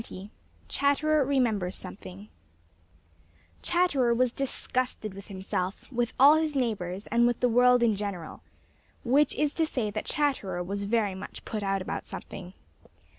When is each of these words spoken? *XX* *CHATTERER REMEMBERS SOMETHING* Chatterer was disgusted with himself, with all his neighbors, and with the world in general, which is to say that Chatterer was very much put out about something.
*XX* 0.01 0.31
*CHATTERER 0.67 1.23
REMEMBERS 1.23 1.75
SOMETHING* 1.75 2.29
Chatterer 3.61 4.15
was 4.15 4.31
disgusted 4.31 5.13
with 5.13 5.27
himself, 5.27 5.91
with 5.91 6.11
all 6.19 6.37
his 6.37 6.55
neighbors, 6.55 7.05
and 7.11 7.27
with 7.27 7.39
the 7.39 7.47
world 7.47 7.83
in 7.83 7.95
general, 7.95 8.41
which 9.03 9.35
is 9.35 9.53
to 9.53 9.65
say 9.67 9.91
that 9.91 10.05
Chatterer 10.05 10.63
was 10.63 10.85
very 10.85 11.13
much 11.13 11.45
put 11.45 11.61
out 11.61 11.83
about 11.83 12.03
something. 12.03 12.55